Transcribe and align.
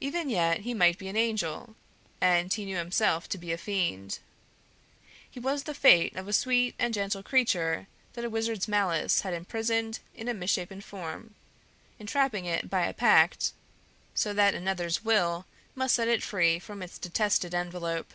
Even 0.00 0.28
yet 0.28 0.62
he 0.62 0.74
might 0.74 0.98
be 0.98 1.06
an 1.06 1.16
angel, 1.16 1.76
and 2.20 2.52
he 2.52 2.64
knew 2.64 2.78
himself 2.78 3.28
to 3.28 3.38
be 3.38 3.52
a 3.52 3.56
fiend. 3.56 4.18
His 5.30 5.40
was 5.44 5.62
the 5.62 5.72
fate 5.72 6.16
of 6.16 6.26
a 6.26 6.32
sweet 6.32 6.74
and 6.80 6.92
gentle 6.92 7.22
creature 7.22 7.86
that 8.14 8.24
a 8.24 8.28
wizard's 8.28 8.66
malice 8.66 9.20
has 9.20 9.32
imprisoned 9.32 10.00
in 10.16 10.26
a 10.26 10.34
misshapen 10.34 10.80
form, 10.80 11.36
entrapping 12.00 12.44
it 12.44 12.68
by 12.70 12.84
a 12.86 12.92
pact, 12.92 13.52
so 14.16 14.32
that 14.34 14.56
another's 14.56 15.04
will 15.04 15.46
must 15.76 15.94
set 15.94 16.08
it 16.08 16.24
free 16.24 16.58
from 16.58 16.82
its 16.82 16.98
detested 16.98 17.54
envelope. 17.54 18.12